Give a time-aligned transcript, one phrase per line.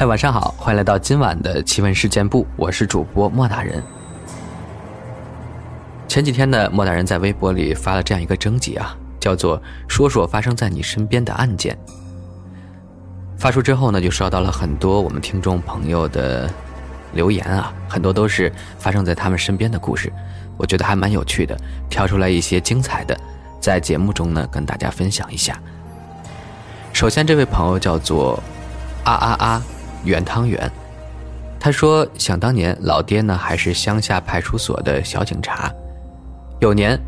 [0.00, 3.82] 嗨，晚上好，欢迎来到今晚的奇闻事件部，我是主播莫大人。
[6.06, 11.76] 前几天呢，莫大人在微博里发了这样一个征集啊，叫做“说说发生在你身边的案件”。
[13.36, 16.48] 发出之后呢，就收到了很多我们听众朋友的
[17.12, 20.12] 留言啊，很多都是发生在他们身边的故事，
[20.56, 21.58] 我觉得还蛮有趣的，
[21.90, 23.18] 挑出来一些精彩的，
[23.60, 25.60] 在节目中呢跟大家分享一下。
[26.92, 28.40] 首先，这位朋友叫做
[29.02, 29.62] 啊啊啊。
[30.04, 30.70] 圆汤圆，
[31.58, 35.70] 他说：“想当年，老爹呢还是乡下派出所的小警察。
[36.60, 36.98] 有年，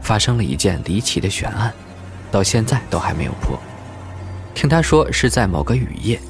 [0.00, 1.72] 发生了一件离奇的悬案，
[2.30, 3.58] 到现在都还没有破。
[4.54, 6.20] 听他说，是在某个雨夜，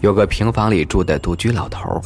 [0.00, 2.00] 有个平房里住的独居老头，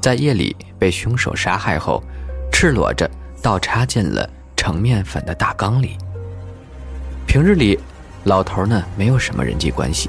[0.00, 2.02] 在夜里被凶手杀害后，
[2.50, 3.08] 赤裸着
[3.42, 5.98] 倒插进了盛面粉的大缸里。
[7.26, 7.78] 平日里，
[8.24, 10.08] 老头呢没有什么人际关系。”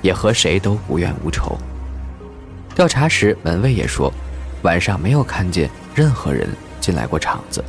[0.00, 1.58] 也和谁都无怨无仇。
[2.78, 4.08] 调查时，门卫也说，
[4.62, 6.48] 晚上没有看见任何人
[6.80, 7.60] 进来过厂子。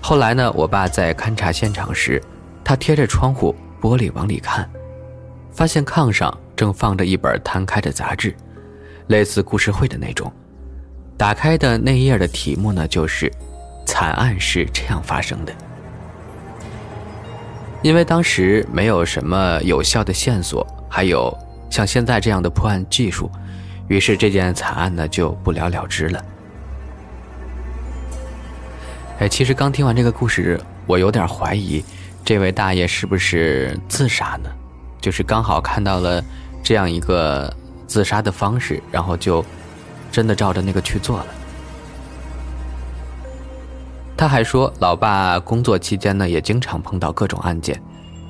[0.00, 2.20] 后来呢，我爸在勘察现场时，
[2.64, 4.68] 他贴着窗户玻璃往里看，
[5.52, 8.34] 发现炕上正放着一本摊开的杂志，
[9.06, 10.28] 类似故事会的那种。
[11.16, 13.32] 打开的那页的题目呢，就是
[13.86, 15.52] “惨案是这样发生的”。
[17.82, 20.66] 因为当时没有什么有效的线索。
[20.90, 21.32] 还有
[21.70, 23.30] 像现在这样的破案技术，
[23.88, 26.24] 于是这件惨案呢就不了了之了。
[29.18, 31.84] 哎，其实刚听完这个故事，我有点怀疑，
[32.24, 34.50] 这位大爷是不是自杀呢？
[35.00, 36.22] 就是刚好看到了
[36.62, 37.52] 这样一个
[37.86, 39.44] 自杀的方式，然后就
[40.12, 41.26] 真的照着那个去做了。
[44.16, 47.82] 他还说，老爸工作期间呢，也经常碰到各种案件，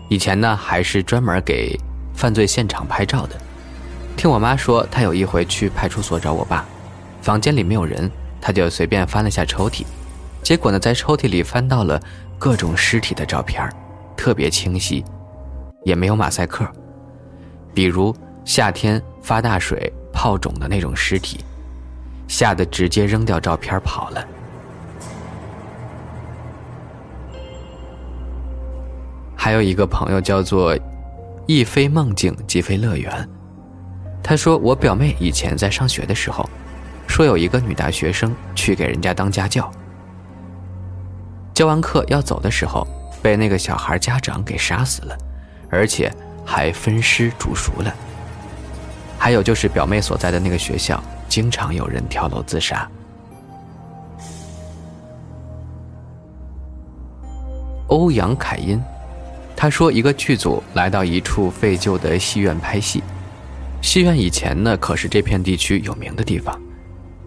[0.08, 1.78] 以前呢还是专门给。
[2.14, 3.40] 犯罪现场拍照的，
[4.18, 6.66] 听我妈说，她有一回去派出所找我爸，
[7.22, 9.84] 房间里没有人，她就随便翻了下抽屉，
[10.42, 12.02] 结果呢，在抽屉里翻到了
[12.36, 13.70] 各种尸体的照片，
[14.16, 15.04] 特别清晰，
[15.84, 16.66] 也没有马赛克，
[17.72, 18.12] 比如
[18.44, 21.38] 夏天发大水泡肿的那种尸体，
[22.26, 24.26] 吓得直接扔掉照片跑了。
[29.36, 30.76] 还有一个朋友叫做。
[31.50, 33.26] 一非梦境即非乐园。
[34.28, 36.46] 他说：“我表妹以前在上学的时候，
[37.06, 39.72] 说有一个女大学生去给人家当家教，
[41.54, 42.86] 教完课要走的时候，
[43.22, 45.16] 被那个小孩家长给杀死了，
[45.70, 46.12] 而且
[46.44, 47.94] 还分尸煮熟了。
[49.18, 52.86] 还有就是表妹所在的那个学校，经常有人跳楼自杀。”
[57.88, 58.78] 欧阳凯音。
[59.56, 63.02] 他说：“一个剧组来到一处废旧的戏院拍戏，
[63.88, 66.60] 戏院以前呢可是这片地区有名的地方，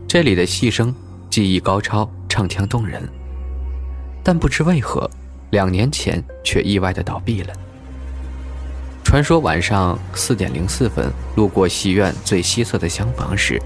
[0.08, 0.94] 这里的戏生
[1.28, 3.02] 技艺高超，唱腔动人。
[4.24, 5.10] 但不知为何，
[5.50, 7.54] 两年前却意外的倒闭了。
[9.04, 13.60] 传说晚上四点零四分路过戏院最西侧的厢房时，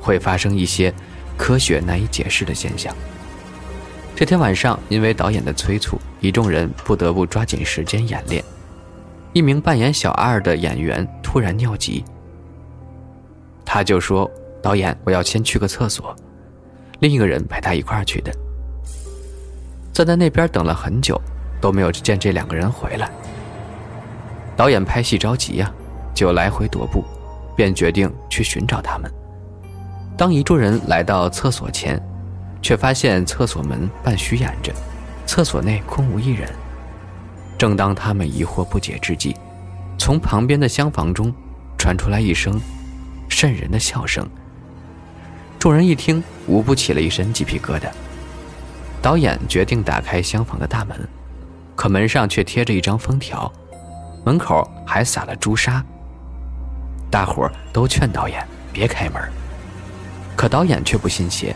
[0.00, 0.90] 会发生一些
[1.36, 2.96] 科学难以解释的现象。”
[4.16, 8.42] 这天晚上，因为导演的催促，一众人不得不抓紧时间演练。
[9.34, 12.02] 一名扮演小二的演员突然尿急，
[13.70, 14.28] 他就说
[14.62, 16.16] ：“导演，我要先去个厕所。”
[17.00, 18.32] 另一个人陪他一块儿去的。
[19.92, 21.20] 站在那边等了很久，
[21.60, 23.10] 都没有见这两个人回来。
[24.56, 25.70] 导演拍戏着急呀，
[26.14, 27.04] 就来回踱步，
[27.54, 29.12] 便决定去寻找他们。
[30.16, 32.02] 当一众人来到厕所前。
[32.60, 34.72] 却发现厕所门半虚掩着，
[35.24, 36.50] 厕所内空无一人。
[37.56, 39.36] 正当他们疑惑不解之际，
[39.96, 41.32] 从旁边的厢房中
[41.78, 42.60] 传出来一声
[43.38, 44.28] 瘆人的笑声。
[45.60, 47.88] 众人一听，无不起了一身鸡皮疙瘩。
[49.00, 51.08] 导演决定打开厢房的大门，
[51.76, 53.50] 可门上却贴着一张封条，
[54.24, 55.84] 门口还撒了朱砂。
[57.12, 59.22] 大伙儿都劝导演别开门，
[60.34, 61.54] 可导演却不信邪。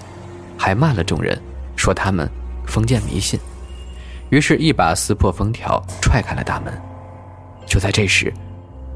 [0.57, 1.37] 还骂了众人，
[1.75, 2.31] 说他们
[2.65, 3.41] 封建迷信，
[4.31, 6.73] 于是，一把撕破封条，踹开了大门。
[7.67, 8.33] 就在这时，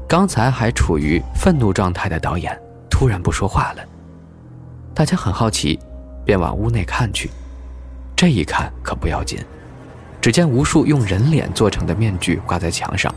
[0.07, 2.57] 刚才还处于愤怒状态的导演
[2.97, 3.85] 突然不说话了。
[4.95, 5.79] 大家很好奇，
[6.25, 7.29] 便往屋内看去。
[8.15, 9.37] 这一看可不要紧，
[10.19, 13.13] 只见无数用人脸做成的面具挂在墙上，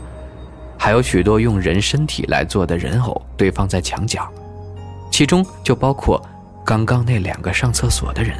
[0.77, 4.31] 还有许多用人身体来做的人偶堆放在墙角，
[5.09, 6.23] 其中就包括
[6.63, 8.37] 刚刚那两个上厕所的人，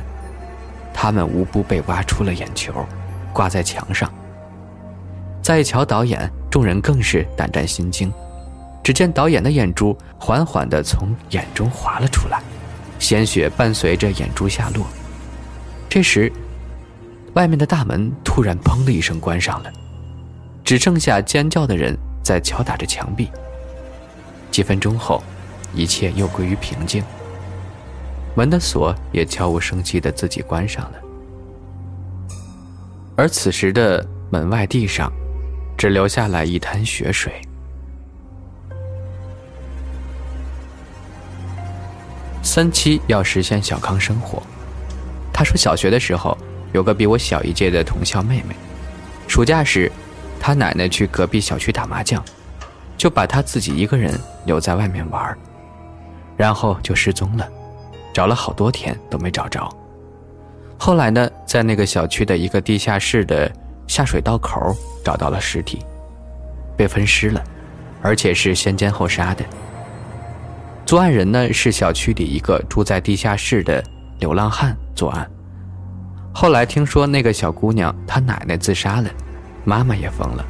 [0.94, 2.72] 他们无不被挖出了眼球，
[3.34, 4.08] 挂在墙上。
[5.42, 8.14] 再瞧导演，众人更是胆战心惊。
[8.84, 12.42] 只见导演的眼珠缓缓地从眼中滑了出来，
[13.00, 14.86] 鲜血伴随着眼珠下落。
[15.88, 16.32] 这时，
[17.34, 19.72] 外面的大门突然“砰”的一声关上了，
[20.64, 23.30] 只剩下尖叫的人在敲打着墙壁。
[24.50, 25.22] 几分钟后，
[25.74, 27.04] 一切又归于平静，
[28.36, 30.98] 门的锁也悄无声息地自己关上了。
[33.16, 35.12] 而此时的门外地上，
[35.78, 37.40] 只留下来一滩血水。
[42.54, 44.44] 三七要实现小康生活，
[45.32, 46.38] 他说小学的时候。
[46.74, 48.54] 有个比我小一届的同校妹妹，
[49.26, 49.90] 暑假时，
[50.38, 52.22] 她奶奶去隔壁小区打麻将，
[52.98, 55.38] 就把她自己一个人留在外面玩，
[56.36, 57.48] 然后就失踪了，
[58.14, 59.70] 找了好多天都没找着。
[60.78, 63.50] 后来呢，在那个小区的一个地下室的
[63.88, 64.76] 下水道口
[65.06, 65.86] 找到了尸体，
[66.76, 67.42] 被分尸了，
[68.02, 69.44] 而且是先奸后杀的。
[70.86, 73.82] 作案人呢是小区里一个住在地下室的
[74.20, 75.30] 流浪汉作案。
[76.34, 79.10] 后来听说那个小姑娘她奶奶自杀了，
[79.64, 80.46] 妈妈也疯了，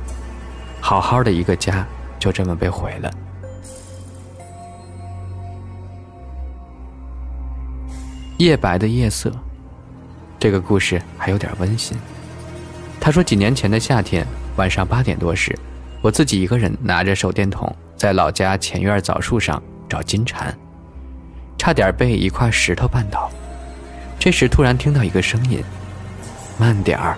[0.79, 1.85] 好好的一个家
[2.17, 3.11] 就这么被毁了。
[8.37, 9.31] 夜白的夜色，
[10.39, 11.95] 这个故事还有点温馨。
[12.99, 14.25] 他说几年前的夏天
[14.55, 15.55] 晚上八点多时，
[16.01, 19.61] 我自己一个人拿着手电筒在老家前院枣树上
[19.91, 20.57] 找金蝉，
[21.57, 23.29] 差点被一块石头绊倒。
[24.17, 25.61] 这时突然听到一个声音
[26.57, 27.17] ：“慢点儿。”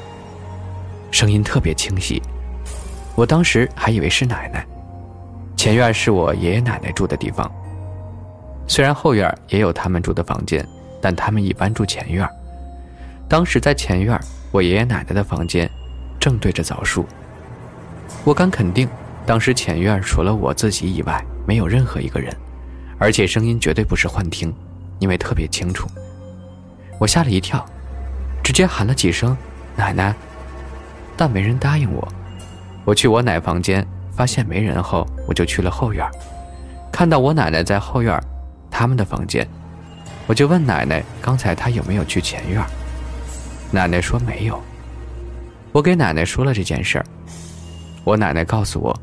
[1.12, 2.20] 声音特别清晰，
[3.14, 4.66] 我当时还以为是奶奶。
[5.56, 7.52] 前院是我爷爷奶奶住的地方，
[8.68, 10.68] 虽然后院也有他们住的房间，
[11.00, 12.28] 但他们一般住前院。
[13.30, 14.20] 当时在前院，
[14.52, 15.70] 我爷爷奶奶的房间
[16.20, 17.06] 正对着枣树。
[18.24, 18.90] 我敢肯定，
[19.28, 22.36] 当时前院除了我自己以外，没有任何一个人，
[23.04, 24.56] 而且声音绝对不是幻听，
[25.00, 25.90] 因为特别清楚。
[26.98, 27.66] 我吓了一跳，
[28.42, 29.36] 直接喊了几声
[29.76, 30.16] “奶奶”，
[31.18, 32.08] 但没人答应我。
[32.86, 33.86] 我去我奶房间，
[34.16, 36.10] 发现没人后，我就去了后院，
[36.94, 38.18] 看到我奶奶在后院，
[38.72, 39.46] 他们的房间，
[40.26, 42.64] 我就问奶奶刚才她有没有去前院。
[43.70, 44.58] 奶奶说没有。
[45.74, 47.06] 我给奶奶说了这件事儿，
[48.06, 48.98] 我奶奶告诉我，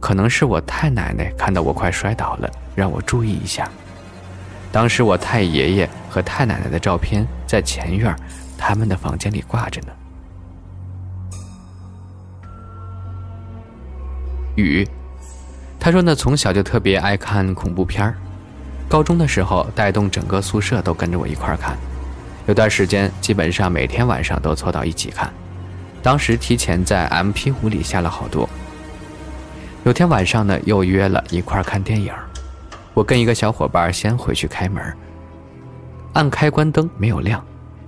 [0.00, 3.70] 可能是我太奶奶看到我快摔倒了，让我注意一下。
[4.72, 8.14] 当时我太爷爷和太奶奶的照片在前院
[8.56, 9.88] 他们的房间里挂着呢。
[14.56, 14.86] 雨，
[15.78, 18.14] 他说呢，从小就特别爱看恐怖片，
[18.88, 21.76] 高中的时候带动整个宿舍都跟着我一块看，
[22.46, 25.32] 有段时间基本上每天晚上都凑到一起看，
[26.02, 28.48] 当时提前在 M P 五里下了好多。
[29.82, 32.12] 有天晚上呢，又约了一块儿看电影。
[32.92, 34.82] 我跟一个小伙伴先回去开门，
[36.12, 37.42] 按开关灯没有亮，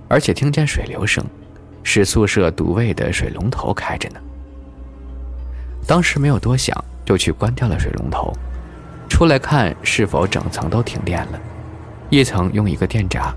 [0.07, 1.23] 而且听见水流声，
[1.83, 4.19] 是宿舍独卫的水龙头开着呢。
[5.85, 6.75] 当时没有多想，
[7.05, 8.33] 就去关掉了水龙头，
[9.07, 11.39] 出来看是否整层都停电了，
[12.09, 13.31] 一层用一个电闸，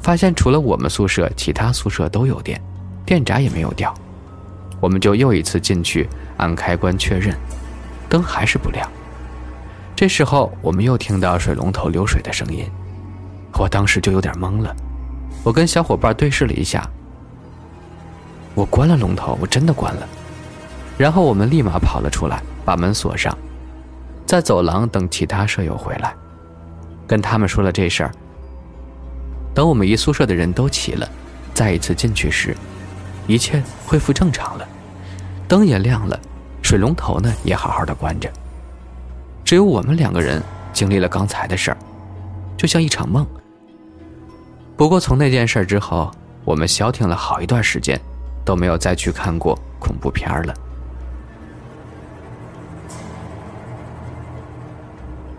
[0.00, 2.60] 发现除了我们宿舍，其他宿舍都有电，
[3.06, 3.94] 电闸也没有掉，
[4.80, 7.36] 我们就又一次进去按开关确认，
[8.10, 8.86] 灯还是不亮。
[9.96, 12.68] 这时候，我们又听到水龙头流水的声音，
[13.54, 14.74] 我当时就有点懵了。
[15.42, 16.86] 我跟小伙伴对视了一下，
[18.54, 20.06] 我关了龙头，我真的关了。
[20.98, 23.36] 然后我们立马跑了出来，把门锁上，
[24.26, 26.14] 在走廊等其他舍友回来，
[27.06, 28.12] 跟他们说了这事儿。
[29.54, 31.08] 等我们一宿舍的人都齐了，
[31.54, 32.56] 再一次进去时，
[33.26, 34.66] 一切恢复正常了，
[35.48, 36.18] 灯也亮了，
[36.70, 38.30] 水龙头呢也好好的关着。
[39.44, 40.40] 只有我们两个人
[40.72, 41.76] 经历了刚才的事儿，
[42.56, 43.26] 就像一场梦。
[44.76, 46.08] 不过从那件事之后，
[46.44, 48.00] 我们消停了好一段时间，
[48.44, 50.54] 都没有再去看过恐怖片了。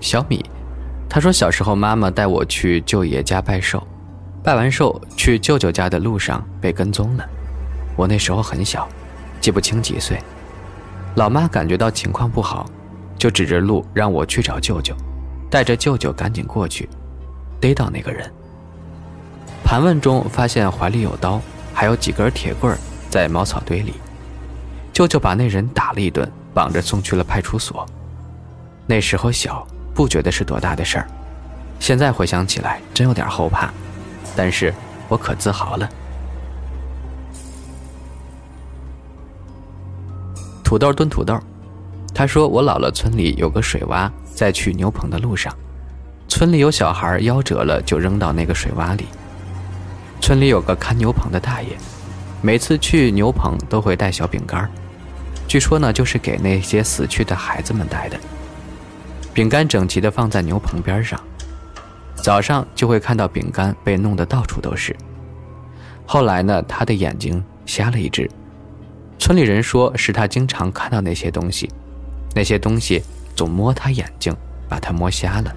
[0.02, 0.44] 小米，
[1.08, 3.82] 他说小时候妈妈带我去舅爷家拜寿，
[4.44, 7.26] 拜完寿去舅舅家的路上被跟踪了。
[7.96, 8.86] 我那时候很小，
[9.40, 10.22] 记不清几岁。
[11.16, 12.66] 老妈感觉到情况不好。
[13.18, 14.96] 就指着路让我去找舅舅，
[15.48, 16.90] 带着舅舅赶紧过去，
[17.60, 18.28] 逮到那个人。
[19.64, 21.40] 盘问中发现怀里有刀，
[21.72, 22.76] 还有几根铁棍
[23.12, 23.94] 在茅草堆里。
[24.92, 27.86] 舅舅把那人打了一顿，绑着送去了派出所。
[28.88, 31.08] 那时候小，不觉得是多大的事儿，
[31.80, 33.70] 现在回想起来真有点后怕，
[34.36, 34.74] 但是
[35.08, 35.88] 我可自豪了。
[40.72, 41.38] 土豆炖土豆，
[42.14, 45.54] 他说我姥姥村里有个水洼，在去牛棚的路上，
[46.30, 49.04] 村里有小孩夭折了，就扔到那个水洼里。
[50.22, 51.76] 村里有个看牛棚的大爷，
[52.42, 54.72] 每次去牛棚都会带小饼干，
[55.46, 58.18] 据说呢就是给那些死去的孩子们带的。
[59.34, 61.20] 饼干整齐地放在牛棚边上，
[62.16, 64.96] 早上就会看到饼干被弄得到处都是。
[66.06, 68.32] 后来呢，他的眼睛瞎了一只。
[69.22, 71.70] 村里人说是他经常看到那些东西，
[72.34, 73.04] 那些东西
[73.36, 74.36] 总摸他眼睛，
[74.68, 75.56] 把他摸瞎了。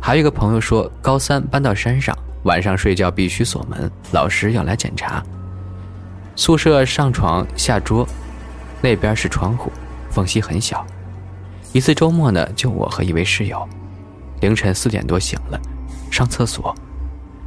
[0.00, 5.22] 还有一个朋友说，高三搬到山上，晚上睡觉必须锁门，老师要来检查。
[6.34, 8.08] 宿舍上床下桌，
[8.80, 9.70] 那边是窗户，
[10.10, 10.86] 缝隙很小。
[11.74, 13.68] 一次周末呢，就我和一位室友，
[14.40, 15.60] 凌晨四点多醒了，
[16.10, 16.74] 上厕所。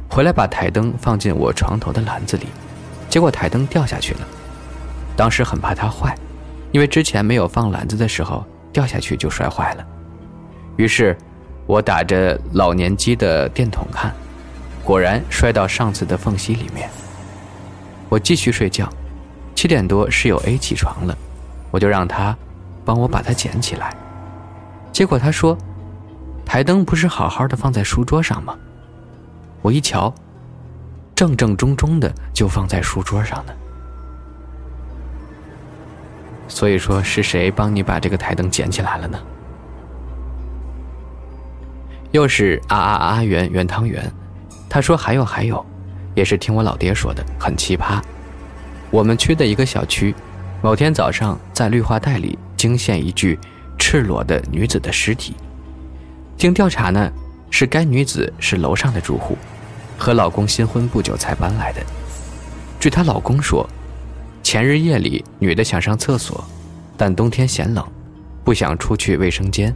[0.08, 2.46] 回来把台灯放进我床头的篮子里，
[3.08, 4.20] 结果台灯掉下去了。
[5.16, 6.16] 当时很怕它坏，
[6.72, 9.86] 因为之前没有放篮子的时候掉下去就摔坏了。
[10.76, 11.16] 于是，
[11.66, 14.14] 我打着老年机的电筒看，
[14.82, 16.88] 果然摔到上次的缝隙里面。
[18.08, 18.88] 我继续睡觉，
[19.54, 21.16] 七点多室友 A 起床了，
[21.70, 22.36] 我就让他
[22.84, 23.94] 帮我把它捡起来。
[24.92, 25.56] 结果他说
[26.46, 28.56] ：“台灯不是好好的放在书桌上吗？”
[29.60, 30.14] 我一瞧，
[31.14, 33.52] 正正中中的就放在书桌上呢。
[36.46, 39.18] 所以说是谁帮你把这个台灯捡起来了呢？
[42.12, 44.10] 又是啊啊啊圆圆汤圆，
[44.68, 45.64] 他说还有还有，
[46.14, 48.00] 也是听我老爹说的，很奇葩。
[48.90, 50.14] 我们区的一个小区，
[50.62, 53.38] 某天早上在绿化带里惊现一具
[53.76, 55.34] 赤裸的女子的尸体。
[56.36, 57.12] 经调查呢。
[57.50, 59.36] 是该女子是楼上的住户，
[59.96, 61.80] 和老公新婚不久才搬来的。
[62.78, 63.68] 据她老公说，
[64.42, 66.44] 前日夜里女的想上厕所，
[66.96, 67.84] 但冬天嫌冷，
[68.44, 69.74] 不想出去卫生间，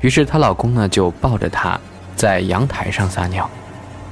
[0.00, 1.78] 于是她老公呢就抱着她
[2.14, 3.48] 在阳台上撒尿，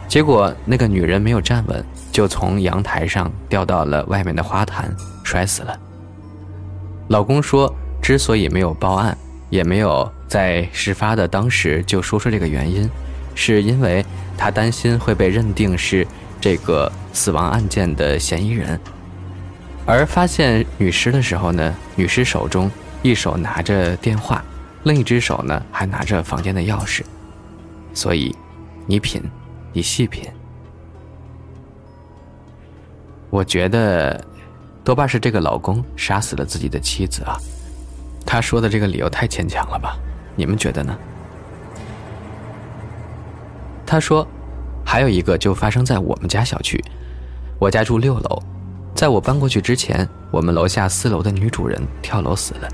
[0.09, 5.79] 结果那个女人没有站稳，就从阳台上掉到了外面的花坛，摔死了。
[7.09, 9.17] 老公说，之所以没有报案。
[9.51, 12.89] 也没有在事发的当时就说出这个原因，
[13.35, 14.05] 是因为
[14.39, 16.07] 他担心会被认定是
[16.41, 18.81] 这个死亡案件的嫌疑人。
[19.85, 22.71] 而发现女尸的时候呢，女尸手中
[23.03, 24.45] 一手拿着电话，
[24.85, 27.03] 另一只手呢还拿着房间的钥匙。
[27.93, 28.33] 所以，
[28.87, 29.21] 你品，
[29.73, 30.31] 你细品。
[33.31, 34.25] 我觉得，
[34.85, 37.37] 多半是这个老公杀死了自己的妻子啊。
[38.31, 39.97] 他说的这个理由太牵强了吧？
[40.37, 40.97] 你们觉得呢？
[43.85, 44.25] 他说，
[44.87, 46.81] 还有一个就发生在我们家小区。
[47.59, 48.41] 我家住六楼，
[48.95, 52.69] 在我搬过去之前，我们楼下四楼的女主人跳楼死了，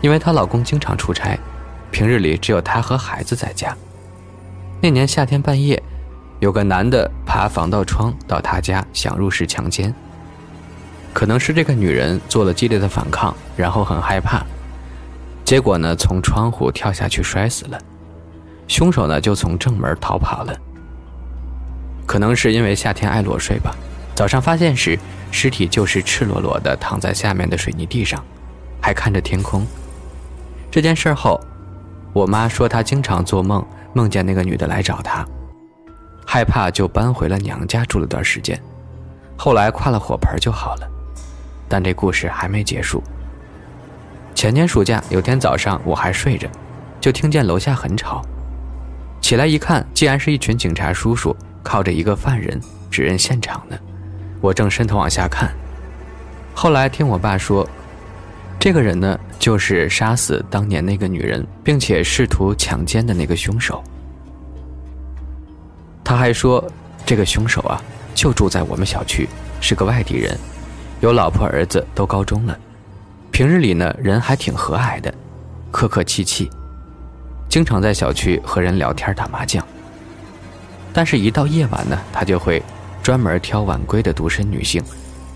[0.00, 1.38] 因为她老公经常出差，
[1.92, 3.72] 平日里只有她和孩子在家。
[4.82, 5.80] 那年夏天半夜，
[6.40, 9.94] 有个男的爬防盗窗到她家想入室强奸。
[11.12, 14.44] 可能是这个女人做了激烈的反抗，然后很害怕，
[15.46, 17.78] 结果呢，从窗户跳下去摔死了。
[18.66, 20.52] 凶手呢，就从正门逃跑了。
[22.04, 23.72] 可能是因为夏天爱裸睡吧，
[24.12, 24.98] 早上发现时，
[25.30, 28.20] 尸体就是赤裸裸的躺在下面的水泥地上，
[28.82, 29.64] 还看着天空。
[30.68, 31.40] 这件事后，
[32.12, 35.24] 我妈说她经常做梦，梦见那个女的来找她，
[36.26, 38.60] 害怕就搬回了娘家住了段时间，
[39.38, 40.88] 后来跨了火盆就好了。
[41.68, 43.00] 但这故事还没结束。
[44.36, 46.46] 前年暑假有天早上，我还睡着，
[47.00, 48.20] 就听见楼下很吵。
[49.18, 53.78] 起来一看，竟然是一群警察叔叔靠着一个犯人指认现场呢。
[54.42, 55.50] 我正伸头往下看，
[56.54, 57.66] 后来听我爸说，
[58.60, 63.82] 这个人呢，就是杀死当年那个女人，并且试图强奸的那个凶手。
[66.04, 66.62] 他还说，
[67.06, 67.82] 这个凶手啊，
[68.14, 69.26] 就住在我们小区，
[69.62, 70.38] 是个外地人。
[71.00, 72.56] 有老婆儿子都高中了，
[73.36, 75.12] 平日里呢人还挺和蔼的，
[75.70, 76.50] 客客气气，
[77.50, 79.62] 经常在小区和人聊天打麻将。
[80.90, 82.62] 但是，一到夜晚呢，他就会
[83.02, 84.82] 专门挑晚归的独身女性，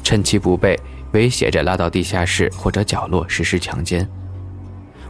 [0.02, 0.80] 趁其不备
[1.12, 4.09] 威胁着拉到地下室或者角落实施强奸。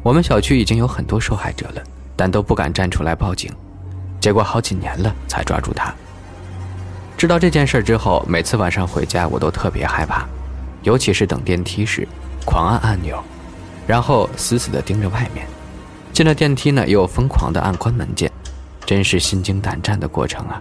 [0.03, 1.83] 我们小区已经有很多受害者了，
[2.17, 3.53] 但都不敢站出来报警，
[4.21, 5.95] 结果好几年了才抓住他。
[7.17, 10.27] 知道这件事之后，每次晚上回家我都特别害怕，
[10.83, 12.09] 尤其是等电梯时，
[12.45, 13.23] 狂按按钮，
[13.87, 15.47] 然后死死地盯着外面。
[16.13, 18.31] 进了电梯呢，又疯狂地按关门键，
[18.85, 20.61] 真是心惊胆战的过程啊！